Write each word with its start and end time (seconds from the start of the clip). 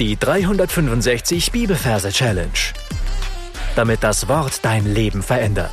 Die 0.00 0.16
365 0.16 1.52
Bibelverse 1.52 2.10
Challenge. 2.10 2.50
Damit 3.76 4.02
das 4.02 4.26
Wort 4.26 4.64
dein 4.64 4.92
Leben 4.92 5.22
verändert. 5.22 5.70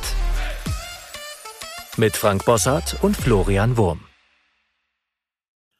Mit 1.96 2.16
Frank 2.16 2.44
Bossart 2.44 3.02
und 3.02 3.16
Florian 3.16 3.76
Wurm. 3.76 4.04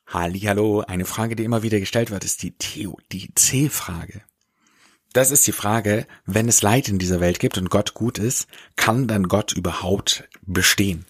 Hallo, 0.09 0.81
eine 0.81 1.05
Frage, 1.05 1.37
die 1.37 1.45
immer 1.45 1.63
wieder 1.63 1.79
gestellt 1.79 2.11
wird, 2.11 2.25
ist 2.25 2.43
die 2.43 2.51
Theodizee-Frage. 2.51 4.23
Das 5.13 5.31
ist 5.31 5.47
die 5.47 5.53
Frage, 5.53 6.07
wenn 6.25 6.49
es 6.49 6.63
Leid 6.63 6.89
in 6.89 6.99
dieser 6.99 7.21
Welt 7.21 7.39
gibt 7.39 7.59
und 7.59 7.69
Gott 7.69 7.93
gut 7.93 8.19
ist, 8.19 8.47
kann 8.77 9.07
dann 9.07 9.29
Gott 9.29 9.53
überhaupt 9.53 10.25
bestehen? 10.41 11.05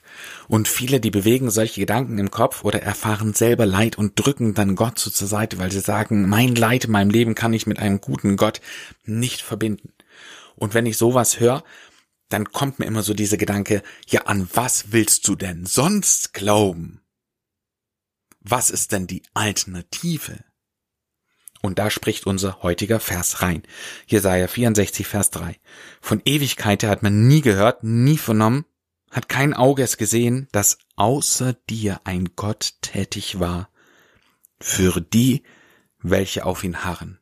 Und 0.49 0.67
viele, 0.67 0.99
die 0.99 1.11
bewegen 1.11 1.51
solche 1.51 1.81
Gedanken 1.81 2.19
im 2.19 2.31
Kopf 2.31 2.65
oder 2.65 2.83
erfahren 2.83 3.33
selber 3.33 3.65
Leid 3.65 3.97
und 3.99 4.15
drücken 4.17 4.55
dann 4.55 4.75
Gott 4.75 4.99
so 4.99 5.11
zur 5.11 5.29
Seite, 5.29 5.59
weil 5.59 5.71
sie 5.71 5.81
sagen, 5.81 6.29
mein 6.29 6.57
Leid 6.57 6.87
in 6.87 6.91
meinem 6.91 7.11
Leben 7.11 7.37
kann 7.37 7.53
ich 7.53 7.67
mit 7.67 7.79
einem 7.79 8.01
guten 8.01 8.37
Gott 8.37 8.61
nicht 9.05 9.41
verbinden. 9.41 9.93
Und 10.57 10.75
wenn 10.75 10.87
ich 10.87 10.97
sowas 10.97 11.39
höre, 11.39 11.63
dann 12.29 12.51
kommt 12.51 12.79
mir 12.79 12.87
immer 12.87 13.03
so 13.03 13.15
dieser 13.15 13.37
Gedanke, 13.37 13.83
ja, 14.09 14.23
an 14.23 14.49
was 14.53 14.93
willst 14.93 15.29
du 15.29 15.37
denn 15.37 15.65
sonst 15.65 16.33
glauben? 16.33 17.03
Was 18.41 18.71
ist 18.71 18.91
denn 18.91 19.07
die 19.07 19.23
Alternative? 19.35 20.39
Und 21.63 21.79
da 21.79 21.91
spricht 21.91 22.27
unser 22.27 22.63
heutiger 22.63 23.01
Vers 23.01 23.41
rein. 23.41 23.63
Jesaja 24.07 24.49
64, 24.49 25.07
Vers 25.07 25.31
3. 25.31 25.57
Von 26.01 26.21
Ewigkeit 26.25 26.83
her 26.83 26.91
hat 26.91 27.03
man 27.03 27.29
nie 27.29 27.41
gehört, 27.41 27.85
nie 27.85 28.19
vernommen, 28.19 28.67
hat 29.11 29.29
kein 29.29 29.55
Auge 29.55 29.83
es 29.83 29.97
gesehen, 29.97 30.49
dass 30.53 30.79
außer 30.97 31.55
dir 31.71 32.01
ein 32.05 32.31
Gott 32.35 32.75
tätig 32.81 33.39
war 33.39 33.71
für 34.61 35.01
die, 35.01 35.45
welche 36.01 36.45
auf 36.45 36.65
ihn 36.65 36.85
harren. 36.85 37.19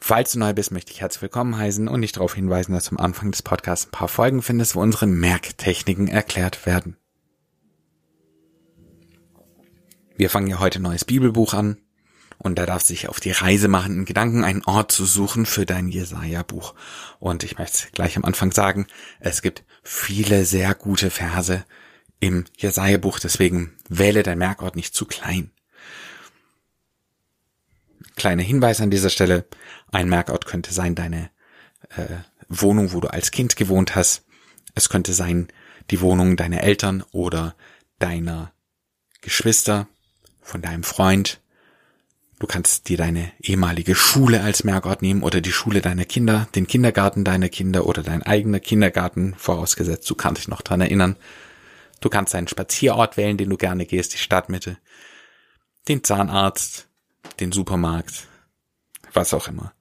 Falls 0.00 0.32
du 0.32 0.38
neu 0.38 0.52
bist, 0.52 0.70
möchte 0.70 0.92
ich 0.92 1.00
herzlich 1.00 1.22
willkommen 1.22 1.56
heißen 1.56 1.88
und 1.88 2.02
dich 2.02 2.12
darauf 2.12 2.34
hinweisen, 2.34 2.72
dass 2.72 2.84
du 2.84 2.90
am 2.96 3.04
Anfang 3.04 3.30
des 3.30 3.42
Podcasts 3.42 3.86
ein 3.86 3.90
paar 3.90 4.08
Folgen 4.08 4.42
findest, 4.42 4.76
wo 4.76 4.80
unsere 4.80 5.06
Merktechniken 5.06 6.08
erklärt 6.08 6.66
werden. 6.66 6.96
Wir 10.16 10.30
fangen 10.30 10.46
ja 10.46 10.60
heute 10.60 10.78
ein 10.78 10.82
neues 10.82 11.04
Bibelbuch 11.04 11.54
an 11.54 11.78
und 12.38 12.56
da 12.56 12.66
darfst 12.66 12.88
du 12.88 12.92
dich 12.92 13.08
auf 13.08 13.18
die 13.18 13.32
Reise 13.32 13.68
machen, 13.68 13.98
in 13.98 14.04
Gedanken 14.04 14.44
einen 14.44 14.64
Ort 14.64 14.92
zu 14.92 15.06
suchen 15.06 15.44
für 15.44 15.66
dein 15.66 15.88
Jesaja-Buch. 15.88 16.74
Und 17.18 17.42
ich 17.42 17.58
möchte 17.58 17.88
gleich 17.92 18.16
am 18.16 18.24
Anfang 18.24 18.52
sagen, 18.52 18.86
es 19.18 19.42
gibt 19.42 19.64
viele 19.82 20.44
sehr 20.44 20.74
gute 20.74 21.10
Verse 21.10 21.64
im 22.20 22.44
Jesaja-Buch, 22.56 23.18
deswegen 23.18 23.76
wähle 23.88 24.22
dein 24.22 24.38
Merkort 24.38 24.76
nicht 24.76 24.94
zu 24.94 25.04
klein. 25.04 25.50
Kleiner 28.14 28.42
Hinweis 28.42 28.80
an 28.80 28.90
dieser 28.90 29.10
Stelle, 29.10 29.46
ein 29.90 30.08
Merkort 30.08 30.46
könnte 30.46 30.72
sein 30.72 30.94
deine 30.94 31.30
äh, 31.96 32.18
Wohnung, 32.48 32.92
wo 32.92 33.00
du 33.00 33.08
als 33.08 33.32
Kind 33.32 33.56
gewohnt 33.56 33.96
hast. 33.96 34.24
Es 34.76 34.88
könnte 34.88 35.12
sein 35.12 35.48
die 35.90 36.00
Wohnung 36.00 36.36
deiner 36.36 36.62
Eltern 36.62 37.02
oder 37.10 37.56
deiner 37.98 38.52
Geschwister 39.20 39.88
von 40.44 40.62
deinem 40.62 40.84
Freund. 40.84 41.40
Du 42.38 42.46
kannst 42.46 42.88
dir 42.88 42.98
deine 42.98 43.32
ehemalige 43.40 43.94
Schule 43.94 44.42
als 44.42 44.64
Merkort 44.64 45.02
nehmen 45.02 45.22
oder 45.22 45.40
die 45.40 45.52
Schule 45.52 45.80
deiner 45.80 46.04
Kinder, 46.04 46.46
den 46.54 46.66
Kindergarten 46.66 47.24
deiner 47.24 47.48
Kinder 47.48 47.86
oder 47.86 48.02
dein 48.02 48.22
eigener 48.22 48.60
Kindergarten, 48.60 49.34
vorausgesetzt 49.36 50.08
du 50.10 50.14
kannst 50.14 50.42
dich 50.42 50.48
noch 50.48 50.62
dran 50.62 50.80
erinnern. 50.80 51.16
Du 52.00 52.10
kannst 52.10 52.34
einen 52.34 52.48
Spazierort 52.48 53.16
wählen, 53.16 53.38
den 53.38 53.48
du 53.48 53.56
gerne 53.56 53.86
gehst, 53.86 54.12
die 54.12 54.18
Stadtmitte, 54.18 54.76
den 55.88 56.04
Zahnarzt, 56.04 56.86
den 57.40 57.50
Supermarkt, 57.50 58.26
was 59.12 59.32
auch 59.32 59.48
immer. 59.48 59.72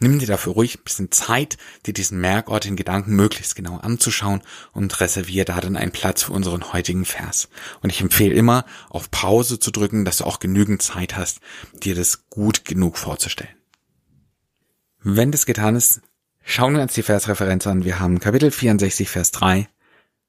Nimm 0.00 0.20
dir 0.20 0.26
dafür 0.26 0.52
ruhig 0.52 0.78
ein 0.78 0.84
bisschen 0.84 1.10
Zeit, 1.10 1.56
dir 1.84 1.92
diesen 1.92 2.20
Merkort 2.20 2.66
in 2.66 2.76
Gedanken 2.76 3.16
möglichst 3.16 3.56
genau 3.56 3.78
anzuschauen 3.78 4.42
und 4.72 5.00
reservier 5.00 5.44
da 5.44 5.60
dann 5.60 5.76
einen 5.76 5.90
Platz 5.90 6.22
für 6.22 6.32
unseren 6.32 6.72
heutigen 6.72 7.04
Vers. 7.04 7.48
Und 7.80 7.90
ich 7.90 8.00
empfehle 8.00 8.34
immer, 8.34 8.64
auf 8.90 9.10
Pause 9.10 9.58
zu 9.58 9.72
drücken, 9.72 10.04
dass 10.04 10.18
du 10.18 10.24
auch 10.24 10.38
genügend 10.38 10.82
Zeit 10.82 11.16
hast, 11.16 11.40
dir 11.82 11.96
das 11.96 12.28
gut 12.30 12.64
genug 12.64 12.96
vorzustellen. 12.96 13.56
Wenn 15.00 15.32
das 15.32 15.46
getan 15.46 15.74
ist, 15.74 16.00
schauen 16.44 16.74
wir 16.74 16.82
uns 16.82 16.94
die 16.94 17.02
Versreferenz 17.02 17.66
an. 17.66 17.84
Wir 17.84 17.98
haben 17.98 18.20
Kapitel 18.20 18.52
64, 18.52 19.08
Vers 19.08 19.32
3. 19.32 19.68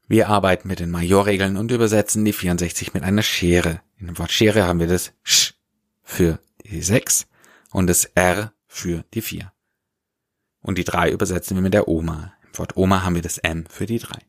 Wir 0.07 0.29
arbeiten 0.29 0.67
mit 0.67 0.79
den 0.79 0.89
Majorregeln 0.89 1.57
und 1.57 1.71
übersetzen 1.71 2.25
die 2.25 2.33
64 2.33 2.95
mit 2.95 3.03
einer 3.03 3.21
Schere. 3.21 3.81
In 3.97 4.07
dem 4.07 4.17
Wort 4.17 4.31
Schere 4.31 4.63
haben 4.63 4.79
wir 4.79 4.87
das 4.87 5.11
Sch 5.23 5.53
für 6.01 6.39
die 6.65 6.81
6 6.81 7.27
und 7.71 7.85
das 7.85 8.05
R 8.05 8.51
für 8.65 9.03
die 9.13 9.21
4. 9.21 9.51
Und 10.61 10.77
die 10.77 10.83
drei 10.83 11.11
übersetzen 11.11 11.55
wir 11.55 11.61
mit 11.61 11.73
der 11.73 11.87
Oma. 11.87 12.33
Im 12.43 12.57
Wort 12.57 12.77
Oma 12.77 13.03
haben 13.03 13.15
wir 13.15 13.21
das 13.21 13.37
M 13.37 13.65
für 13.67 13.85
die 13.85 13.99
drei. 13.99 14.19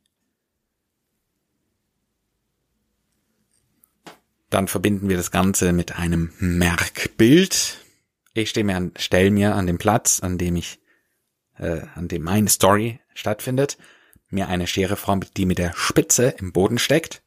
Dann 4.48 4.66
verbinden 4.66 5.08
wir 5.08 5.16
das 5.16 5.30
Ganze 5.30 5.72
mit 5.72 5.96
einem 5.96 6.32
Merkbild. 6.38 7.78
Ich 8.34 8.50
stehe 8.50 8.64
mir 8.64 8.76
an, 8.76 8.92
stell 8.96 9.30
mir 9.30 9.54
an 9.54 9.66
dem 9.66 9.78
Platz, 9.78 10.20
an 10.20 10.38
dem 10.38 10.56
ich, 10.56 10.80
äh, 11.56 11.82
an 11.94 12.08
dem 12.08 12.22
meine 12.22 12.48
Story 12.48 13.00
stattfindet, 13.14 13.78
mir 14.28 14.48
eine 14.48 14.66
Schere 14.66 14.96
vor, 14.96 15.20
die 15.36 15.46
mit 15.46 15.58
der 15.58 15.72
Spitze 15.76 16.34
im 16.38 16.52
Boden 16.52 16.78
steckt 16.78 17.22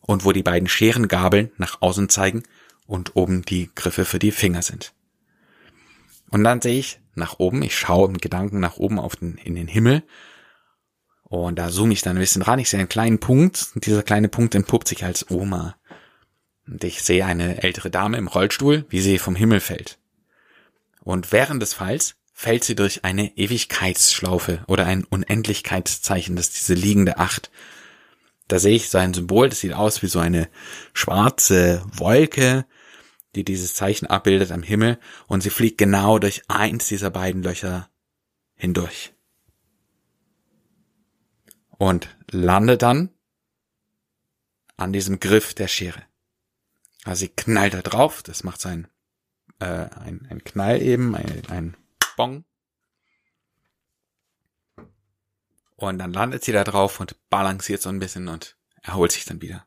und 0.00 0.24
wo 0.24 0.32
die 0.32 0.42
beiden 0.42 0.68
Scherengabeln 0.68 1.50
nach 1.56 1.82
außen 1.82 2.08
zeigen 2.08 2.42
und 2.86 3.16
oben 3.16 3.42
die 3.42 3.70
Griffe 3.74 4.04
für 4.04 4.18
die 4.18 4.30
Finger 4.30 4.62
sind. 4.62 4.92
Und 6.30 6.44
dann 6.44 6.60
sehe 6.60 6.78
ich 6.78 7.00
nach 7.16 7.38
oben. 7.38 7.62
Ich 7.62 7.76
schaue 7.76 8.08
im 8.08 8.18
Gedanken 8.18 8.60
nach 8.60 8.76
oben 8.76 8.98
auf 8.98 9.16
den, 9.16 9.36
in 9.38 9.54
den 9.54 9.68
Himmel. 9.68 10.02
Und 11.22 11.58
da 11.58 11.70
zoome 11.70 11.92
ich 11.92 12.02
dann 12.02 12.16
ein 12.16 12.20
bisschen 12.20 12.42
ran. 12.42 12.58
Ich 12.58 12.70
sehe 12.70 12.78
einen 12.78 12.88
kleinen 12.88 13.18
Punkt. 13.18 13.68
Und 13.74 13.86
dieser 13.86 14.02
kleine 14.02 14.28
Punkt 14.28 14.54
entpuppt 14.54 14.88
sich 14.88 15.04
als 15.04 15.30
Oma. 15.30 15.76
Und 16.66 16.82
ich 16.84 17.02
sehe 17.02 17.24
eine 17.24 17.62
ältere 17.62 17.90
Dame 17.90 18.16
im 18.16 18.28
Rollstuhl, 18.28 18.86
wie 18.88 19.00
sie 19.00 19.18
vom 19.18 19.36
Himmel 19.36 19.60
fällt. 19.60 19.98
Und 21.00 21.32
während 21.32 21.62
des 21.62 21.74
Falls 21.74 22.16
fällt 22.32 22.64
sie 22.64 22.74
durch 22.74 23.04
eine 23.04 23.36
Ewigkeitsschlaufe 23.36 24.64
oder 24.66 24.86
ein 24.86 25.04
Unendlichkeitszeichen, 25.04 26.36
das 26.36 26.50
diese 26.50 26.74
liegende 26.74 27.18
Acht. 27.18 27.50
Da 28.48 28.58
sehe 28.58 28.76
ich 28.76 28.90
so 28.90 28.98
ein 28.98 29.14
Symbol, 29.14 29.48
das 29.48 29.60
sieht 29.60 29.72
aus 29.72 30.02
wie 30.02 30.08
so 30.08 30.18
eine 30.18 30.48
schwarze 30.92 31.82
Wolke, 31.92 32.66
die 33.36 33.44
dieses 33.44 33.74
Zeichen 33.74 34.06
abbildet 34.06 34.50
am 34.50 34.62
Himmel, 34.62 34.98
und 35.26 35.42
sie 35.42 35.50
fliegt 35.50 35.78
genau 35.78 36.18
durch 36.18 36.42
eins 36.48 36.88
dieser 36.88 37.10
beiden 37.10 37.42
Löcher 37.42 37.90
hindurch. 38.54 39.14
Und 41.78 42.16
landet 42.30 42.82
dann 42.82 43.10
an 44.76 44.92
diesem 44.92 45.20
Griff 45.20 45.54
der 45.54 45.68
Schere. 45.68 46.02
Also 47.04 47.20
sie 47.20 47.28
knallt 47.28 47.74
da 47.74 47.82
drauf, 47.82 48.22
das 48.22 48.42
macht 48.42 48.60
so 48.60 48.68
ein, 48.68 48.88
äh, 49.60 49.66
ein, 49.66 50.26
ein 50.28 50.42
Knall 50.42 50.82
eben, 50.82 51.14
ein, 51.14 51.42
ein 51.48 51.76
Bong. 52.16 52.44
Und 55.76 55.98
dann 55.98 56.12
landet 56.12 56.42
sie 56.42 56.52
da 56.52 56.64
drauf 56.64 57.00
und 57.00 57.16
balanciert 57.28 57.82
so 57.82 57.90
ein 57.90 57.98
bisschen 57.98 58.28
und 58.28 58.56
erholt 58.82 59.12
sich 59.12 59.26
dann 59.26 59.42
wieder. 59.42 59.66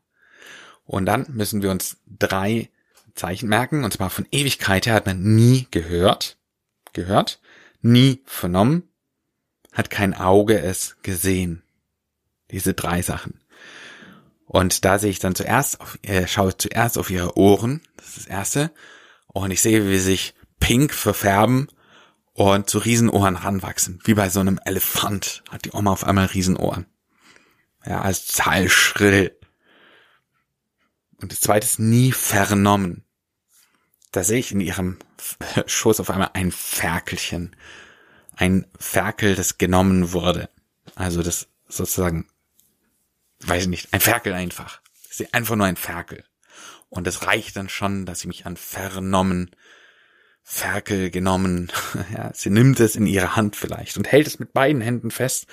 Und 0.84 1.06
dann 1.06 1.26
müssen 1.28 1.62
wir 1.62 1.70
uns 1.70 1.98
drei 2.06 2.68
Zeichen 3.14 3.48
merken, 3.48 3.84
und 3.84 3.92
zwar 3.92 4.10
von 4.10 4.26
Ewigkeit 4.30 4.86
her 4.86 4.94
hat 4.94 5.06
man 5.06 5.22
nie 5.22 5.66
gehört, 5.70 6.38
gehört, 6.92 7.40
nie 7.82 8.22
vernommen, 8.26 8.84
hat 9.72 9.90
kein 9.90 10.14
Auge 10.14 10.60
es 10.60 10.96
gesehen. 11.02 11.62
Diese 12.50 12.74
drei 12.74 13.02
Sachen. 13.02 13.40
Und 14.46 14.84
da 14.84 14.98
sehe 14.98 15.10
ich 15.10 15.20
dann 15.20 15.36
zuerst, 15.36 15.80
auf, 15.80 15.98
äh, 16.02 16.26
schaue 16.26 16.56
zuerst 16.56 16.98
auf 16.98 17.10
ihre 17.10 17.36
Ohren, 17.36 17.82
das 17.96 18.08
ist 18.08 18.16
das 18.18 18.26
erste, 18.26 18.72
und 19.28 19.52
ich 19.52 19.62
sehe, 19.62 19.86
wie 19.86 19.98
sie 19.98 20.04
sich 20.04 20.34
pink 20.58 20.92
verfärben 20.92 21.68
und 22.32 22.68
zu 22.68 22.78
Riesenohren 22.78 23.36
ranwachsen. 23.36 24.00
Wie 24.04 24.14
bei 24.14 24.28
so 24.28 24.40
einem 24.40 24.58
Elefant 24.64 25.44
hat 25.50 25.64
die 25.64 25.72
Oma 25.72 25.92
auf 25.92 26.04
einmal 26.04 26.26
Riesenohren. 26.26 26.86
Ja, 27.86 28.02
als 28.02 28.26
total 28.26 28.68
schrill. 28.68 29.36
Und 31.20 31.32
das 31.32 31.40
zweite 31.40 31.66
ist 31.66 31.78
nie 31.78 32.12
vernommen. 32.12 33.04
Da 34.12 34.24
sehe 34.24 34.38
ich 34.38 34.52
in 34.52 34.60
ihrem 34.60 34.98
Schoß 35.66 36.00
auf 36.00 36.10
einmal 36.10 36.30
ein 36.34 36.50
Ferkelchen. 36.50 37.54
Ein 38.36 38.66
Ferkel, 38.78 39.34
das 39.34 39.58
genommen 39.58 40.12
wurde. 40.12 40.48
Also 40.94 41.22
das 41.22 41.48
sozusagen, 41.68 42.26
weiß 43.40 43.64
ich 43.64 43.68
nicht, 43.68 43.92
ein 43.92 44.00
Ferkel 44.00 44.32
einfach. 44.32 44.80
Sehe 45.10 45.32
einfach 45.32 45.56
nur 45.56 45.66
ein 45.66 45.76
Ferkel. 45.76 46.24
Und 46.88 47.06
es 47.06 47.26
reicht 47.26 47.56
dann 47.56 47.68
schon, 47.68 48.06
dass 48.06 48.20
sie 48.20 48.28
mich 48.28 48.46
an 48.46 48.56
vernommen, 48.56 49.50
Ferkel 50.42 51.10
genommen, 51.10 51.70
ja, 52.14 52.32
sie 52.34 52.50
nimmt 52.50 52.80
es 52.80 52.96
in 52.96 53.06
ihre 53.06 53.36
Hand 53.36 53.54
vielleicht 53.54 53.96
und 53.96 54.10
hält 54.10 54.26
es 54.26 54.38
mit 54.38 54.52
beiden 54.52 54.80
Händen 54.80 55.10
fest. 55.10 55.46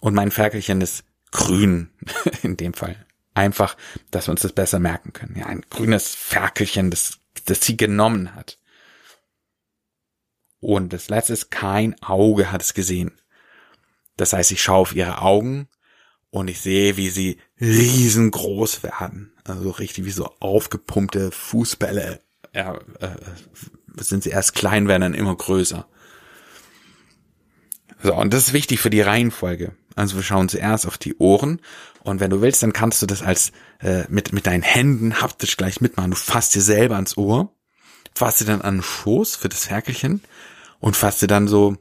Und 0.00 0.14
mein 0.14 0.30
Ferkelchen 0.30 0.80
ist 0.80 1.04
grün, 1.32 1.90
in 2.42 2.56
dem 2.56 2.74
Fall 2.74 3.04
einfach, 3.40 3.76
dass 4.10 4.28
wir 4.28 4.32
uns 4.32 4.42
das 4.42 4.52
besser 4.52 4.78
merken 4.78 5.12
können. 5.12 5.36
Ja, 5.36 5.46
ein 5.46 5.64
grünes 5.70 6.14
Ferkelchen, 6.14 6.90
das, 6.90 7.18
das 7.46 7.64
sie 7.64 7.76
genommen 7.76 8.34
hat. 8.34 8.58
Und 10.60 10.92
das 10.92 11.08
letzte 11.08 11.32
ist, 11.32 11.50
kein 11.50 12.00
Auge 12.02 12.52
hat 12.52 12.62
es 12.62 12.74
gesehen. 12.74 13.12
Das 14.16 14.34
heißt, 14.34 14.50
ich 14.50 14.62
schaue 14.62 14.78
auf 14.78 14.94
ihre 14.94 15.22
Augen 15.22 15.68
und 16.30 16.48
ich 16.48 16.60
sehe, 16.60 16.98
wie 16.98 17.08
sie 17.08 17.38
riesengroß 17.60 18.82
werden. 18.82 19.32
Also 19.44 19.70
richtig 19.70 20.04
wie 20.04 20.10
so 20.10 20.26
aufgepumpte 20.40 21.30
Fußbälle. 21.30 22.20
Ja, 22.54 22.74
äh, 23.00 23.16
sind 23.96 24.22
sie 24.22 24.30
erst 24.30 24.54
klein, 24.54 24.86
werden 24.86 25.02
dann 25.02 25.14
immer 25.14 25.34
größer. 25.34 25.88
So, 28.02 28.14
und 28.14 28.32
das 28.32 28.48
ist 28.48 28.52
wichtig 28.52 28.80
für 28.80 28.90
die 28.90 29.00
Reihenfolge. 29.00 29.72
Also 29.94 30.16
wir 30.16 30.22
schauen 30.22 30.48
zuerst 30.48 30.86
auf 30.86 30.96
die 30.96 31.16
Ohren 31.18 31.60
und 32.02 32.20
wenn 32.20 32.30
du 32.30 32.40
willst, 32.40 32.62
dann 32.62 32.72
kannst 32.72 33.02
du 33.02 33.06
das 33.06 33.22
als 33.22 33.52
äh, 33.80 34.04
mit 34.08 34.32
mit 34.32 34.46
deinen 34.46 34.62
Händen 34.62 35.20
haptisch 35.20 35.56
gleich 35.56 35.80
mitmachen. 35.80 36.12
Du 36.12 36.16
fasst 36.16 36.54
dir 36.54 36.62
selber 36.62 36.94
ans 36.94 37.16
Ohr, 37.16 37.52
fasst 38.14 38.40
dir 38.40 38.46
dann 38.46 38.62
an 38.62 38.76
den 38.76 38.82
Schoß 38.82 39.36
für 39.36 39.48
das 39.48 39.66
Ferkelchen 39.66 40.22
und 40.78 40.96
fasst 40.96 41.20
dir 41.20 41.26
dann 41.26 41.48
so 41.48 41.76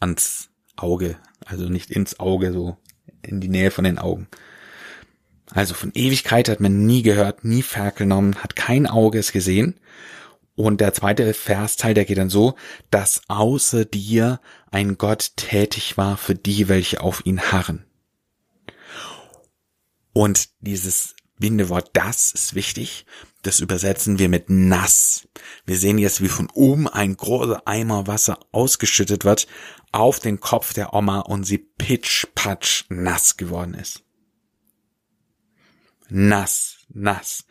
ans 0.00 0.48
Auge, 0.76 1.16
also 1.44 1.68
nicht 1.68 1.90
ins 1.90 2.18
Auge, 2.18 2.52
so 2.52 2.78
in 3.20 3.40
die 3.40 3.48
Nähe 3.48 3.70
von 3.70 3.84
den 3.84 3.98
Augen. 3.98 4.28
Also 5.50 5.74
von 5.74 5.92
Ewigkeit 5.94 6.48
hat 6.48 6.60
man 6.60 6.86
nie 6.86 7.02
gehört, 7.02 7.44
nie 7.44 7.62
vergenommen, 7.62 8.36
hat 8.36 8.56
kein 8.56 8.86
Auge 8.86 9.18
es 9.18 9.32
gesehen. 9.32 9.78
Und 10.54 10.80
der 10.80 10.92
zweite 10.92 11.32
Versteil, 11.34 11.94
der 11.94 12.04
geht 12.04 12.18
dann 12.18 12.30
so, 12.30 12.54
dass 12.90 13.22
außer 13.28 13.84
dir 13.84 14.40
ein 14.70 14.98
Gott 14.98 15.32
tätig 15.36 15.96
war 15.96 16.16
für 16.16 16.34
die, 16.34 16.68
welche 16.68 17.00
auf 17.00 17.24
ihn 17.24 17.40
harren. 17.40 17.84
Und 20.12 20.50
dieses 20.60 21.16
Bindewort 21.38 21.90
das 21.94 22.32
ist 22.32 22.54
wichtig. 22.54 23.06
Das 23.42 23.60
übersetzen 23.60 24.18
wir 24.18 24.28
mit 24.28 24.48
nass. 24.48 25.26
Wir 25.64 25.76
sehen 25.76 25.98
jetzt, 25.98 26.20
wie 26.20 26.28
von 26.28 26.48
oben 26.54 26.86
ein 26.86 27.16
großer 27.16 27.62
Eimer 27.66 28.06
Wasser 28.06 28.38
ausgeschüttet 28.52 29.24
wird 29.24 29.48
auf 29.90 30.20
den 30.20 30.38
Kopf 30.40 30.72
der 30.72 30.94
Oma 30.94 31.20
und 31.20 31.44
sie 31.44 31.58
pitschpatsch 31.58 32.84
nass 32.88 33.36
geworden 33.36 33.74
ist. 33.74 34.04
Nass, 36.08 36.78
nass. 36.88 37.44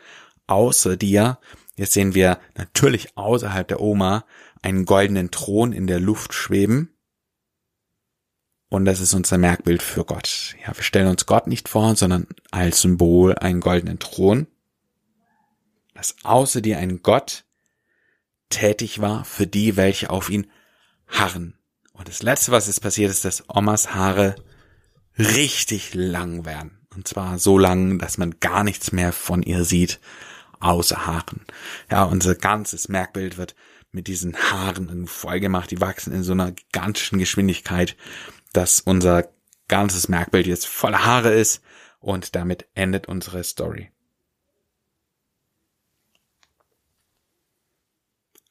Außer 0.47 0.97
dir, 0.97 1.39
jetzt 1.75 1.93
sehen 1.93 2.13
wir 2.13 2.39
natürlich 2.55 3.17
außerhalb 3.17 3.67
der 3.67 3.81
Oma 3.81 4.25
einen 4.61 4.85
goldenen 4.85 5.31
Thron 5.31 5.73
in 5.73 5.87
der 5.87 5.99
Luft 5.99 6.33
schweben. 6.33 6.95
Und 8.69 8.85
das 8.85 9.01
ist 9.01 9.13
unser 9.13 9.37
Merkbild 9.37 9.81
für 9.81 10.05
Gott. 10.05 10.55
Ja, 10.65 10.75
wir 10.75 10.83
stellen 10.83 11.07
uns 11.07 11.25
Gott 11.25 11.47
nicht 11.47 11.67
vor, 11.67 11.95
sondern 11.95 12.27
als 12.51 12.81
Symbol 12.81 13.35
einen 13.35 13.59
goldenen 13.59 13.99
Thron. 13.99 14.47
Dass 15.93 16.15
außer 16.23 16.61
dir 16.61 16.77
ein 16.77 17.01
Gott 17.01 17.43
tätig 18.49 19.01
war 19.01 19.25
für 19.25 19.47
die, 19.47 19.75
welche 19.75 20.09
auf 20.09 20.29
ihn 20.29 20.49
harren. 21.07 21.57
Und 21.93 22.07
das 22.07 22.23
letzte, 22.23 22.51
was 22.51 22.67
jetzt 22.67 22.81
passiert, 22.81 23.11
ist, 23.11 23.25
dass 23.25 23.43
Omas 23.49 23.93
Haare 23.93 24.35
richtig 25.17 25.93
lang 25.93 26.45
werden. 26.45 26.79
Und 26.95 27.07
zwar 27.07 27.39
so 27.39 27.57
lang, 27.57 27.99
dass 27.99 28.17
man 28.17 28.39
gar 28.39 28.63
nichts 28.63 28.91
mehr 28.91 29.11
von 29.11 29.43
ihr 29.43 29.63
sieht, 29.63 29.99
außer 30.61 31.05
Haaren. 31.05 31.45
Ja, 31.89 32.03
unser 32.03 32.35
ganzes 32.35 32.87
Merkbild 32.87 33.37
wird 33.37 33.55
mit 33.91 34.07
diesen 34.07 34.35
Haaren 34.35 35.07
voll 35.07 35.39
gemacht. 35.39 35.71
Die 35.71 35.81
wachsen 35.81 36.13
in 36.13 36.23
so 36.23 36.31
einer 36.31 36.51
gigantischen 36.51 37.19
Geschwindigkeit, 37.19 37.97
dass 38.53 38.79
unser 38.79 39.29
ganzes 39.67 40.07
Merkbild 40.07 40.47
jetzt 40.47 40.67
voller 40.67 41.05
Haare 41.05 41.33
ist. 41.33 41.61
Und 41.99 42.35
damit 42.35 42.67
endet 42.73 43.07
unsere 43.07 43.43
Story. 43.43 43.91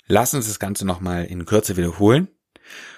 Lass 0.07 0.35
uns 0.35 0.47
das 0.47 0.59
Ganze 0.59 0.85
nochmal 0.87 1.25
in 1.25 1.47
Kürze 1.47 1.77
wiederholen. 1.77 2.29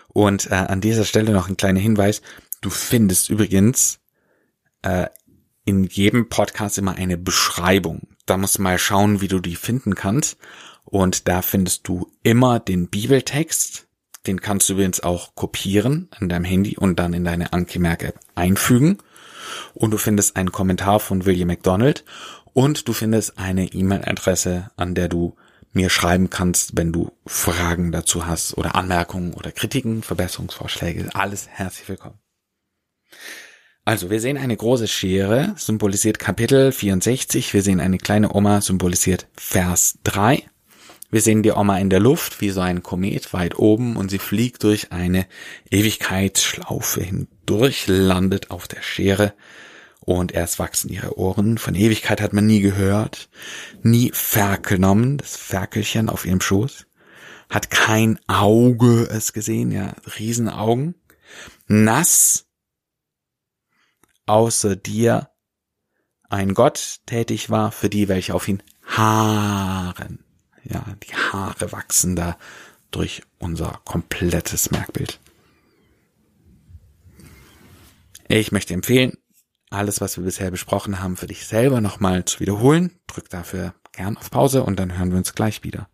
Und 0.09 0.51
äh, 0.51 0.55
an 0.55 0.81
dieser 0.81 1.05
Stelle 1.05 1.33
noch 1.33 1.49
ein 1.49 1.57
kleiner 1.57 1.81
Hinweis. 1.81 2.23
Du 2.61 2.71
findest 2.71 3.31
übrigens 3.31 4.01
äh, 4.83 5.09
in 5.65 5.85
jedem 5.85 6.29
Podcast 6.29 6.79
immer 6.79 6.95
eine 6.97 7.17
Beschreibung. 7.17 8.12
Da 8.27 8.37
musst 8.37 8.59
du 8.59 8.63
mal 8.63 8.79
schauen, 8.79 9.21
wie 9.21 9.29
du 9.29 9.41
die 9.41 9.57
finden 9.57 9.95
kannst. 9.95 10.39
Und 10.85 11.29
da 11.29 11.43
findest 11.43 11.89
du 11.89 12.11
immer 12.23 12.61
den 12.61 12.89
Bibeltext. 12.89 13.87
Den 14.27 14.41
kannst 14.41 14.69
du 14.69 14.75
übrigens 14.75 15.01
auch 15.01 15.35
kopieren 15.35 16.09
an 16.13 16.29
deinem 16.29 16.45
Handy 16.45 16.77
und 16.77 16.99
dann 16.99 17.13
in 17.13 17.25
deine 17.25 17.53
Anki-Merk-App 17.53 18.21
einfügen. 18.35 18.99
Und 19.75 19.91
du 19.91 19.99
findest 19.99 20.37
einen 20.37 20.53
Kommentar 20.53 21.01
von 21.01 21.25
William 21.25 21.49
McDonald 21.49 22.05
und 22.53 22.87
du 22.87 22.93
findest 22.93 23.39
eine 23.39 23.73
E-Mail-Adresse, 23.73 24.71
an 24.77 24.95
der 24.95 25.09
du 25.09 25.35
mir 25.73 25.91
schreiben 25.91 26.31
kannst, 26.31 26.77
wenn 26.77 26.93
du 26.93 27.11
Fragen 27.27 27.93
dazu 27.93 28.27
hast 28.27 28.57
oder 28.59 28.75
Anmerkungen 28.75 29.33
oder 29.35 29.53
Kritiken, 29.53 30.03
Verbesserungsvorschläge. 30.03 31.09
Alles 31.15 31.49
herzlich 31.49 31.89
willkommen. 31.89 32.19
Also, 33.85 34.11
wir 34.11 34.21
sehen 34.21 34.39
eine 34.39 34.57
große 34.57 34.87
Schere, 34.87 35.55
symbolisiert 35.57 36.21
Kapitel 36.21 36.71
64. 36.71 37.53
Wir 37.53 37.63
sehen 37.63 37.81
eine 37.81 37.99
kleine 37.99 38.33
Oma, 38.33 38.61
symbolisiert 38.61 39.27
Vers 39.37 39.99
3. 40.05 40.45
Wir 41.11 41.21
sehen 41.21 41.43
die 41.43 41.51
Oma 41.51 41.79
in 41.79 41.91
der 41.91 41.99
Luft, 41.99 42.41
wie 42.41 42.51
so 42.51 42.61
ein 42.61 42.85
Komet 42.85 43.33
weit 43.33 43.59
oben, 43.59 43.97
und 43.97 44.09
sie 44.09 44.21
fliegt 44.21 44.63
durch 44.63 44.93
eine 44.93 45.27
Ewigkeitsschlaufe 45.69 47.03
hindurch, 47.03 47.89
landet 47.89 48.53
auf 48.53 48.69
der 48.69 48.83
Schere 48.83 49.35
und 49.99 50.33
erst 50.33 50.61
wachsen 50.61 50.89
ihre 50.89 51.19
Ohren. 51.19 51.59
Von 51.59 51.75
Ewigkeit 51.75 52.21
hat 52.21 52.33
man 52.33 52.47
nie 52.47 52.61
gehört, 52.61 53.29
nie 53.83 54.13
vergenommen, 54.15 55.19
das 55.19 55.37
Ferkelchen 55.37 56.09
auf 56.09 56.25
ihrem 56.25 56.41
Schoß. 56.41 56.87
Hat 57.51 57.71
kein 57.71 58.21
Auge 58.29 59.09
es 59.11 59.33
gesehen, 59.33 59.73
ja, 59.73 59.95
Riesenaugen. 60.19 60.95
Nass, 61.67 62.47
außer 64.33 64.77
dir 64.77 65.29
ein 66.31 66.55
Gott 66.55 67.01
tätig 67.05 67.51
war 67.51 67.71
für 67.71 67.91
die, 67.91 68.09
welche 68.09 68.35
auf 68.35 68.49
ihn 68.49 68.63
haaren. 68.87 70.25
Ja, 70.65 70.87
die 71.07 71.15
Haare 71.15 71.71
wachsen 71.71 72.17
da 72.17 72.39
durch 72.91 73.25
unser 73.39 73.83
komplettes 73.85 74.71
Merkbild. 74.71 75.21
Ich 78.27 78.53
möchte 78.53 78.73
empfehlen, 78.73 79.19
alles, 79.69 80.01
was 80.01 80.17
wir 80.17 80.25
bisher 80.25 80.51
besprochen 80.51 81.01
haben, 81.01 81.19
für 81.19 81.27
dich 81.27 81.47
selber 81.47 81.83
nochmal 81.83 82.25
zu 82.25 82.41
wiederholen. 82.41 82.99
Drück 83.09 83.29
dafür 83.29 83.75
gern 83.93 84.17
auf 84.17 84.31
Pause 84.31 84.63
und 84.63 84.81
dann 84.81 84.97
hören 84.97 85.11
wir 85.11 85.19
uns 85.19 85.35
gleich 85.35 85.63
wieder. 85.63 85.91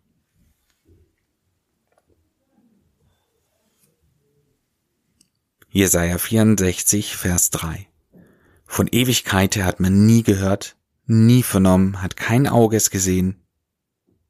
Jesaja 5.71 6.17
64, 6.17 7.17
Vers 7.17 7.49
3. 7.49 7.89
Von 8.71 8.87
Ewigkeit 8.87 9.55
her 9.55 9.65
hat 9.65 9.79
man 9.79 10.05
nie 10.05 10.21
gehört, 10.21 10.77
nie 11.07 11.41
vernommen, 11.43 12.01
hat 12.03 12.15
kein 12.15 12.47
Auge 12.47 12.77
es 12.77 12.91
gesehen, 12.91 13.43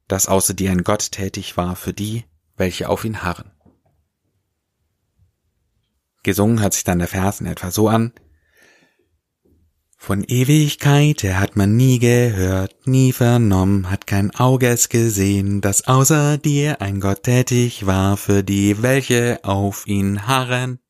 dass 0.08 0.26
außer 0.28 0.54
dir 0.54 0.70
ein 0.70 0.82
Gott 0.82 1.12
tätig 1.12 1.56
war 1.58 1.76
für 1.76 1.92
die, 1.92 2.24
welche 2.56 2.88
auf 2.88 3.04
ihn 3.04 3.22
harren. 3.22 3.52
Gesungen 6.22 6.60
hört 6.60 6.72
sich 6.72 6.84
dann 6.84 6.98
der 6.98 7.06
Vers 7.06 7.40
in 7.40 7.46
etwa 7.46 7.70
so 7.70 7.88
an, 7.88 8.12
von 10.02 10.24
Ewigkeit 10.24 11.22
her 11.22 11.38
hat 11.38 11.56
man 11.56 11.76
nie 11.76 11.98
gehört, 11.98 12.74
nie 12.86 13.12
vernommen, 13.12 13.90
hat 13.90 14.06
kein 14.06 14.34
Auge 14.34 14.68
es 14.68 14.88
gesehen, 14.88 15.60
dass 15.60 15.86
außer 15.86 16.38
dir 16.38 16.80
ein 16.80 17.00
Gott 17.00 17.24
tätig 17.24 17.84
war 17.84 18.16
für 18.16 18.42
die, 18.42 18.82
welche 18.82 19.40
auf 19.44 19.86
ihn 19.86 20.26
harren. 20.26 20.80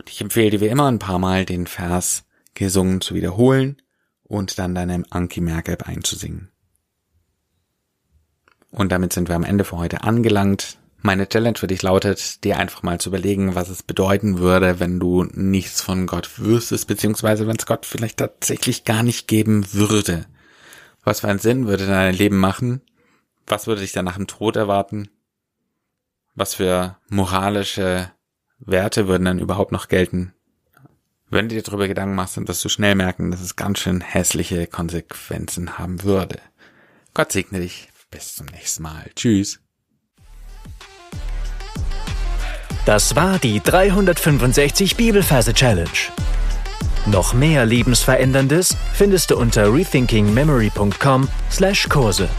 ich 0.11 0.19
empfehle 0.21 0.49
dir 0.49 0.61
wie 0.61 0.67
immer 0.67 0.87
ein 0.91 0.99
paar 0.99 1.19
Mal 1.19 1.45
den 1.45 1.67
Vers 1.67 2.25
gesungen 2.53 2.99
zu 2.99 3.15
wiederholen 3.15 3.81
und 4.23 4.59
dann 4.59 4.75
deinem 4.75 5.05
Anki 5.09 5.39
Merk 5.39 5.87
einzusingen. 5.87 6.51
Und 8.71 8.91
damit 8.91 9.13
sind 9.13 9.29
wir 9.29 9.35
am 9.35 9.43
Ende 9.43 9.63
für 9.63 9.77
heute 9.77 10.03
angelangt. 10.03 10.77
Meine 11.01 11.27
Challenge 11.27 11.57
für 11.57 11.67
dich 11.67 11.81
lautet, 11.81 12.43
dir 12.43 12.57
einfach 12.57 12.83
mal 12.83 12.99
zu 12.99 13.09
überlegen, 13.09 13.55
was 13.55 13.69
es 13.69 13.83
bedeuten 13.83 14.37
würde, 14.37 14.79
wenn 14.79 14.99
du 14.99 15.23
nichts 15.23 15.81
von 15.81 16.07
Gott 16.07 16.39
wüsstest, 16.39 16.87
beziehungsweise 16.87 17.47
wenn 17.47 17.57
es 17.57 17.65
Gott 17.65 17.85
vielleicht 17.85 18.17
tatsächlich 18.17 18.83
gar 18.83 19.03
nicht 19.03 19.27
geben 19.27 19.73
würde. 19.73 20.25
Was 21.03 21.21
für 21.21 21.29
einen 21.29 21.39
Sinn 21.39 21.67
würde 21.67 21.87
dein 21.87 22.13
Leben 22.13 22.37
machen? 22.37 22.81
Was 23.47 23.65
würde 23.65 23.81
dich 23.81 23.93
dann 23.93 24.05
nach 24.05 24.17
dem 24.17 24.27
Tod 24.27 24.57
erwarten? 24.57 25.09
Was 26.35 26.55
für 26.55 26.97
moralische 27.09 28.11
Werte 28.61 29.07
würden 29.07 29.25
dann 29.25 29.39
überhaupt 29.39 29.71
noch 29.71 29.87
gelten? 29.87 30.33
Wenn 31.29 31.49
du 31.49 31.55
dir 31.55 31.63
darüber 31.63 31.87
Gedanken 31.87 32.15
machst, 32.15 32.37
dann 32.37 32.47
wirst 32.47 32.63
du 32.63 32.69
schnell 32.69 32.95
merken, 32.95 33.31
dass 33.31 33.41
es 33.41 33.55
ganz 33.55 33.79
schön 33.79 34.01
hässliche 34.01 34.67
Konsequenzen 34.67 35.77
haben 35.77 36.03
würde. 36.03 36.39
Gott 37.13 37.31
segne 37.31 37.59
dich. 37.59 37.89
Bis 38.09 38.35
zum 38.35 38.47
nächsten 38.47 38.83
Mal. 38.83 39.09
Tschüss. 39.15 39.59
Das 42.85 43.15
war 43.15 43.39
die 43.39 43.61
365 43.61 44.97
Bibelferse 44.97 45.53
Challenge. 45.53 45.89
Noch 47.05 47.33
mehr 47.33 47.65
Lebensveränderndes 47.65 48.75
findest 48.93 49.31
du 49.31 49.37
unter 49.37 49.73
rethinkingmemory.com/Kurse. 49.73 52.29